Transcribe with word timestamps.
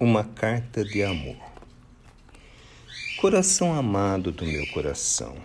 Uma 0.00 0.22
carta 0.22 0.84
de 0.84 1.02
amor. 1.02 1.34
Coração 3.16 3.74
amado 3.74 4.30
do 4.30 4.46
meu 4.46 4.64
coração, 4.68 5.36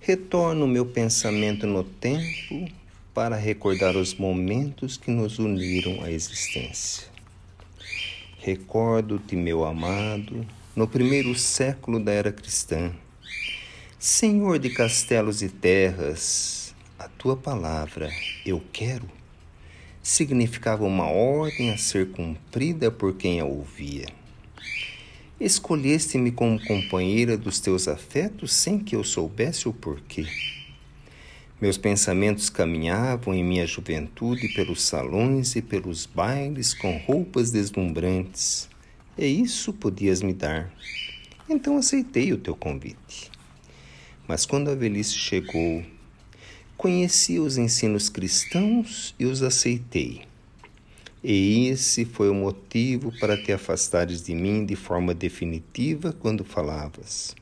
retorno 0.00 0.66
meu 0.66 0.86
pensamento 0.86 1.66
no 1.66 1.84
tempo 1.84 2.72
para 3.12 3.36
recordar 3.36 3.96
os 3.96 4.14
momentos 4.14 4.96
que 4.96 5.10
nos 5.10 5.38
uniram 5.38 6.02
à 6.02 6.10
existência. 6.10 7.06
Recordo-te, 8.38 9.36
meu 9.36 9.62
amado, 9.62 10.46
no 10.74 10.88
primeiro 10.88 11.34
século 11.34 12.00
da 12.00 12.12
era 12.12 12.32
cristã, 12.32 12.94
Senhor 13.98 14.58
de 14.58 14.70
castelos 14.70 15.42
e 15.42 15.50
terras, 15.50 16.74
a 16.98 17.08
tua 17.08 17.36
palavra 17.36 18.10
eu 18.46 18.62
quero 18.72 19.06
significava 20.02 20.84
uma 20.84 21.06
ordem 21.06 21.70
a 21.70 21.76
ser 21.76 22.10
cumprida 22.10 22.90
por 22.90 23.14
quem 23.14 23.38
a 23.38 23.44
ouvia. 23.44 24.06
Escolheste-me 25.38 26.32
como 26.32 26.64
companheira 26.64 27.36
dos 27.36 27.60
teus 27.60 27.86
afetos 27.86 28.52
sem 28.52 28.78
que 28.78 28.96
eu 28.96 29.04
soubesse 29.04 29.68
o 29.68 29.72
porquê. 29.72 30.26
Meus 31.60 31.78
pensamentos 31.78 32.50
caminhavam 32.50 33.32
em 33.32 33.44
minha 33.44 33.66
juventude 33.66 34.48
pelos 34.48 34.82
salões 34.82 35.54
e 35.54 35.62
pelos 35.62 36.06
bailes 36.06 36.74
com 36.74 36.96
roupas 36.98 37.52
deslumbrantes, 37.52 38.68
e 39.16 39.26
isso 39.26 39.72
podias 39.72 40.22
me 40.22 40.32
dar. 40.32 40.72
Então 41.48 41.76
aceitei 41.76 42.32
o 42.32 42.38
teu 42.38 42.56
convite. 42.56 43.30
Mas 44.26 44.44
quando 44.44 44.70
a 44.70 44.74
velhice 44.74 45.14
chegou 45.14 45.84
Conheci 46.82 47.38
os 47.38 47.58
ensinos 47.58 48.08
cristãos 48.08 49.14
e 49.16 49.24
os 49.24 49.40
aceitei. 49.40 50.22
E 51.22 51.68
esse 51.68 52.04
foi 52.04 52.28
o 52.28 52.34
motivo 52.34 53.12
para 53.20 53.40
te 53.40 53.52
afastares 53.52 54.20
de 54.20 54.34
mim 54.34 54.66
de 54.66 54.74
forma 54.74 55.14
definitiva 55.14 56.12
quando 56.12 56.42
falavas. 56.42 57.36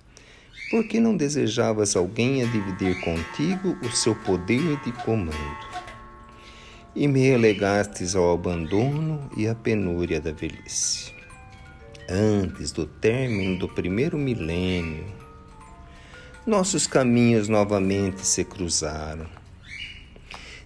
Porque 0.71 1.01
não 1.01 1.17
desejavas 1.17 1.97
alguém 1.97 2.43
a 2.43 2.47
dividir 2.49 3.01
contigo 3.01 3.79
o 3.83 3.91
seu 3.91 4.15
poder 4.15 4.79
de 4.85 4.93
comando. 5.07 5.35
E 6.95 7.09
me 7.09 7.21
relegastes 7.21 8.15
ao 8.15 8.35
abandono 8.35 9.31
e 9.35 9.49
à 9.49 9.55
penúria 9.55 10.21
da 10.21 10.33
velhice. 10.33 11.15
Antes 12.07 12.73
do 12.73 12.85
término 12.85 13.59
do 13.59 13.67
primeiro 13.71 14.19
milênio, 14.19 15.20
nossos 16.47 16.87
caminhos 16.87 17.49
novamente 17.49 18.27
se 18.27 18.45
cruzaram. 18.45 19.27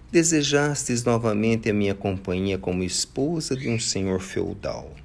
Desejastes 0.09 1.03
novamente 1.03 1.69
a 1.69 1.73
minha 1.73 1.93
companhia 1.93 2.57
como 2.57 2.83
esposa 2.83 3.55
de 3.57 3.67
um 3.69 3.77
senhor 3.77 4.21
feudal. 4.21 4.95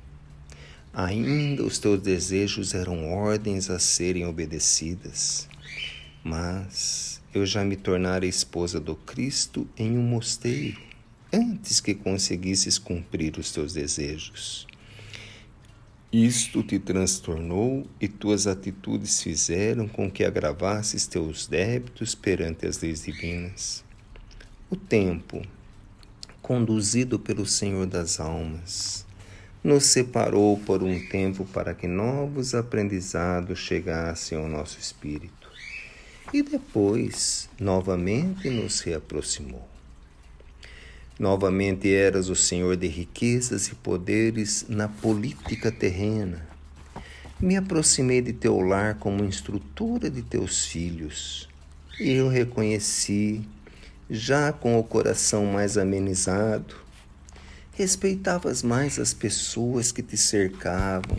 Ainda 0.93 1.65
os 1.65 1.79
teus 1.79 2.01
desejos 2.01 2.73
eram 2.75 3.13
ordens 3.13 3.69
a 3.69 3.79
serem 3.81 4.25
obedecidas, 4.25 5.49
mas 6.23 7.21
eu 7.35 7.45
já 7.45 7.65
me 7.65 7.75
tornara 7.77 8.27
esposa 8.27 8.79
do 8.79 8.95
Cristo 8.95 9.69
em 9.77 9.99
um 9.99 10.03
mosteiro, 10.03 10.81
antes 11.33 11.81
que 11.81 11.95
conseguisses 11.95 12.79
cumprir 12.79 13.39
os 13.39 13.51
teus 13.53 13.73
desejos. 13.73 14.67
Isto 16.13 16.65
te 16.65 16.77
transtornou 16.77 17.87
e 18.01 18.09
tuas 18.09 18.49
atitudes 18.49 19.23
fizeram 19.23 19.87
com 19.87 20.11
que 20.11 20.25
agravasses 20.25 21.07
teus 21.07 21.47
débitos 21.47 22.17
perante 22.17 22.67
as 22.67 22.81
leis 22.81 23.05
divinas. 23.05 23.85
O 24.69 24.75
tempo, 24.75 25.41
conduzido 26.43 27.17
pelo 27.17 27.47
Senhor 27.47 27.87
das 27.87 28.19
almas, 28.19 29.07
nos 29.63 29.85
separou 29.85 30.59
por 30.59 30.83
um 30.83 30.99
tempo 31.11 31.45
para 31.45 31.75
que 31.75 31.87
novos 31.87 32.57
aprendizados 32.57 33.61
chegassem 33.61 34.37
ao 34.37 34.49
nosso 34.49 34.81
espírito 34.81 35.49
e 36.35 36.43
depois 36.43 37.49
novamente 37.57 38.51
nos 38.51 38.81
reaproximou. 38.81 39.70
Novamente 41.21 41.93
eras 41.93 42.31
o 42.31 42.35
senhor 42.35 42.79
de 42.79 42.87
riquezas 42.87 43.69
e 43.69 43.75
poderes 43.75 44.65
na 44.71 44.89
política 44.89 45.71
terrena. 45.71 46.49
Me 47.39 47.59
aproximei 47.59 48.23
de 48.23 48.33
teu 48.33 48.59
lar 48.63 48.95
como 48.95 49.23
instrutora 49.23 50.09
de 50.09 50.23
teus 50.23 50.65
filhos, 50.65 51.47
e 52.01 52.13
eu 52.13 52.27
reconheci, 52.31 53.47
já 54.09 54.51
com 54.51 54.79
o 54.79 54.83
coração 54.83 55.45
mais 55.45 55.77
amenizado, 55.77 56.75
respeitavas 57.75 58.63
mais 58.63 58.99
as 58.99 59.13
pessoas 59.13 59.93
que 59.93 60.03
te 60.03 60.17
cercavam. 60.17 61.19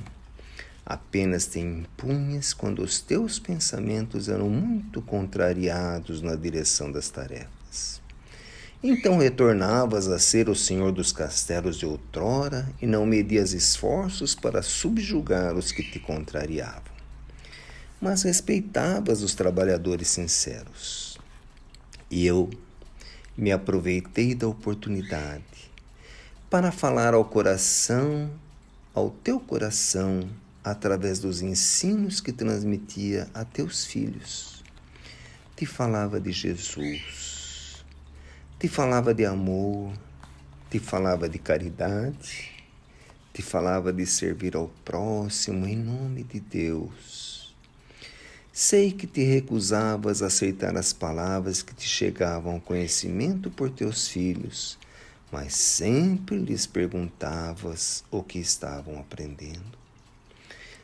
Apenas 0.84 1.46
te 1.46 1.60
impunhas 1.60 2.56
quando 2.56 2.82
os 2.82 3.00
teus 3.00 3.38
pensamentos 3.38 4.30
eram 4.30 4.50
muito 4.50 5.00
contrariados 5.00 6.24
na 6.24 6.34
direção 6.34 6.92
das 6.92 7.08
tarefas. 7.08 8.01
Então 8.84 9.20
retornavas 9.20 10.08
a 10.08 10.18
ser 10.18 10.50
o 10.50 10.56
senhor 10.56 10.92
dos 10.92 11.12
castelos 11.12 11.78
de 11.78 11.86
outrora 11.86 12.68
e 12.82 12.88
não 12.88 13.06
medias 13.06 13.54
esforços 13.54 14.34
para 14.34 14.64
subjugar 14.64 15.56
os 15.56 15.72
que 15.72 15.84
te 15.84 16.00
contrariavam. 16.00 16.92
Mas 18.02 18.24
respeitavas 18.24 19.22
os 19.22 19.36
trabalhadores 19.36 20.08
sinceros. 20.08 21.20
E 22.10 22.26
eu 22.26 22.50
me 23.38 23.52
aproveitei 23.52 24.34
da 24.34 24.48
oportunidade 24.48 25.72
para 26.50 26.72
falar 26.72 27.14
ao 27.14 27.24
coração, 27.24 28.32
ao 28.96 29.12
teu 29.12 29.40
coração, 29.40 30.28
através 30.64 31.20
dos 31.20 31.44
ensinos 31.44 32.20
que 32.20 32.32
transmitia 32.32 33.30
a 33.32 33.46
teus 33.46 33.86
filhos. 33.86 34.64
Te 35.56 35.68
falava 35.68 36.20
de 36.20 36.32
Jesus 36.32 37.41
te 38.62 38.68
falava 38.68 39.12
de 39.12 39.26
amor, 39.26 39.92
te 40.70 40.78
falava 40.78 41.28
de 41.28 41.40
caridade, 41.40 42.52
te 43.34 43.42
falava 43.42 43.92
de 43.92 44.06
servir 44.06 44.56
ao 44.56 44.68
próximo 44.86 45.66
em 45.66 45.76
nome 45.76 46.22
de 46.22 46.40
Deus. 46.40 47.56
Sei 48.54 48.92
que 48.92 49.08
te 49.08 49.24
recusavas 49.24 50.22
a 50.22 50.28
aceitar 50.28 50.78
as 50.78 50.94
palavras 50.94 51.64
que 51.64 51.74
te 51.74 51.88
chegavam 51.88 52.54
ao 52.54 52.62
conhecimento 52.62 53.50
por 53.50 53.72
teus 53.72 54.08
filhos, 54.08 54.78
mas 55.32 55.56
sempre 55.56 56.38
lhes 56.38 56.68
perguntavas 56.68 58.04
o 58.12 58.22
que 58.22 58.38
estavam 58.38 59.00
aprendendo. 59.00 59.82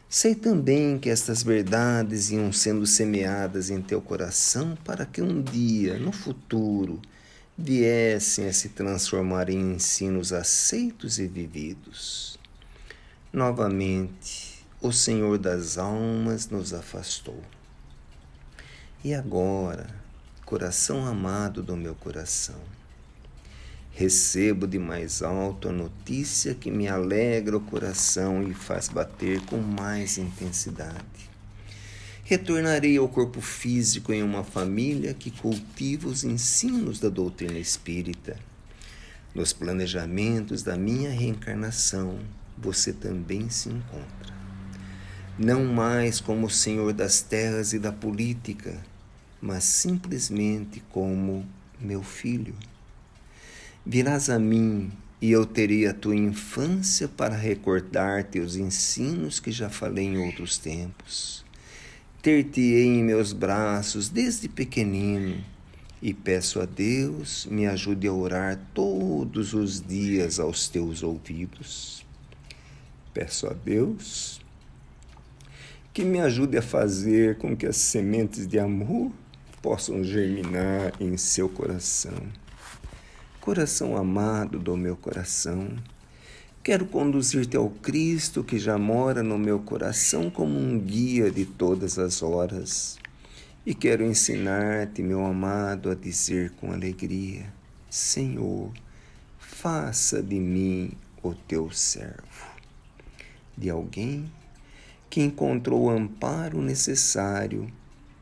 Sei 0.09 0.33
também 0.33 0.97
que 0.97 1.11
estas 1.11 1.43
verdades 1.43 2.31
iam 2.31 2.51
sendo 2.51 2.87
semeadas 2.87 3.69
em 3.69 3.83
teu 3.83 4.01
coração 4.01 4.75
para 4.83 5.05
que 5.05 5.21
um 5.21 5.43
dia, 5.43 5.99
no 5.99 6.11
futuro, 6.11 6.99
viessem 7.57 8.47
a 8.47 8.53
se 8.53 8.69
transformar 8.69 9.49
em 9.49 9.73
ensinos 9.73 10.31
aceitos 10.31 11.17
e 11.17 11.25
vividos. 11.25 12.37
Novamente, 13.33 14.63
o 14.79 14.91
Senhor 14.91 15.39
das 15.39 15.77
almas 15.77 16.49
nos 16.49 16.71
afastou. 16.71 17.41
E 19.03 19.11
agora, 19.13 19.87
coração 20.45 21.03
amado 21.05 21.63
do 21.63 21.75
meu 21.75 21.95
coração, 21.95 22.61
recebo 23.91 24.67
de 24.67 24.77
mais 24.77 25.23
alto 25.23 25.69
a 25.69 25.71
notícia 25.71 26.53
que 26.53 26.69
me 26.69 26.87
alegra 26.87 27.57
o 27.57 27.61
coração 27.61 28.43
e 28.43 28.53
faz 28.53 28.87
bater 28.87 29.41
com 29.47 29.57
mais 29.57 30.19
intensidade 30.19 31.36
retornarei 32.27 32.97
ao 32.97 33.07
corpo 33.07 33.39
físico 33.39 34.11
em 34.11 34.21
uma 34.21 34.43
família 34.43 35.13
que 35.13 35.31
cultiva 35.31 36.09
os 36.09 36.25
ensinos 36.25 36.99
da 36.99 37.07
doutrina 37.07 37.57
espírita. 37.57 38.37
Nos 39.33 39.53
planejamentos 39.53 40.61
da 40.61 40.75
minha 40.75 41.09
reencarnação, 41.09 42.19
você 42.57 42.91
também 42.91 43.49
se 43.49 43.69
encontra. 43.69 44.35
Não 45.39 45.63
mais 45.63 46.19
como 46.19 46.49
senhor 46.49 46.91
das 46.91 47.21
terras 47.21 47.71
e 47.71 47.79
da 47.79 47.93
política, 47.93 48.77
mas 49.41 49.63
simplesmente 49.63 50.83
como 50.89 51.47
meu 51.79 52.03
filho. 52.03 52.55
Virás 53.85 54.29
a 54.29 54.37
mim 54.37 54.91
e 55.21 55.31
eu 55.31 55.45
terei 55.45 55.87
a 55.87 55.93
tua 55.93 56.15
infância 56.17 57.07
para 57.07 57.37
recordar-te 57.37 58.41
os 58.41 58.57
ensinos 58.57 59.39
que 59.39 59.49
já 59.49 59.69
falei 59.69 60.07
em 60.07 60.17
outros 60.17 60.57
tempos 60.57 61.46
ter-te-ei 62.27 62.83
em 62.83 63.03
meus 63.05 63.31
braços 63.31 64.09
desde 64.09 64.49
pequenino 64.49 65.41
e 66.01 66.13
peço 66.13 66.59
a 66.59 66.65
Deus 66.65 67.45
me 67.49 67.65
ajude 67.65 68.05
a 68.05 68.11
orar 68.11 68.59
todos 68.73 69.53
os 69.53 69.79
dias 69.79 70.37
aos 70.37 70.67
teus 70.67 71.03
ouvidos. 71.03 72.05
Peço 73.13 73.47
a 73.47 73.53
Deus 73.53 74.41
que 75.93 76.03
me 76.03 76.19
ajude 76.19 76.57
a 76.57 76.61
fazer 76.61 77.37
com 77.37 77.55
que 77.55 77.65
as 77.65 77.77
sementes 77.77 78.45
de 78.45 78.59
amor 78.59 79.09
possam 79.61 80.03
germinar 80.03 80.91
em 80.99 81.15
seu 81.15 81.47
coração. 81.47 82.21
Coração 83.39 83.95
amado 83.95 84.59
do 84.59 84.75
meu 84.75 84.97
coração, 84.97 85.69
Quero 86.67 86.85
conduzir-te 86.85 87.55
ao 87.55 87.69
Cristo 87.69 88.43
que 88.43 88.59
já 88.59 88.77
mora 88.77 89.23
no 89.23 89.37
meu 89.37 89.57
coração 89.57 90.29
como 90.29 90.59
um 90.59 90.77
guia 90.77 91.31
de 91.31 91.45
todas 91.45 91.97
as 91.97 92.21
horas. 92.21 92.99
E 93.65 93.73
quero 93.73 94.03
ensinar-te, 94.03 95.01
meu 95.01 95.25
amado, 95.25 95.89
a 95.89 95.95
dizer 95.95 96.51
com 96.59 96.73
alegria: 96.73 97.45
Senhor, 97.89 98.73
faça 99.39 100.21
de 100.21 100.37
mim 100.41 100.91
o 101.23 101.33
teu 101.33 101.71
servo. 101.71 102.51
De 103.57 103.69
alguém 103.69 104.29
que 105.09 105.21
encontrou 105.21 105.83
o 105.83 105.89
amparo 105.89 106.61
necessário 106.61 107.71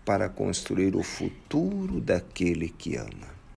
para 0.05 0.29
construir 0.29 0.95
o 0.95 1.01
futuro 1.01 1.99
daquele 1.99 2.69
que 2.69 2.95
ama. 2.95 3.33